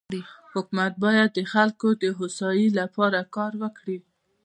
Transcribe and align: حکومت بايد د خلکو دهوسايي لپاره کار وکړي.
حکومت 0.53 0.93
بايد 1.03 1.29
د 1.35 1.39
خلکو 1.53 1.87
دهوسايي 2.03 2.67
لپاره 2.79 3.19
کار 3.35 3.53
وکړي. 3.63 3.97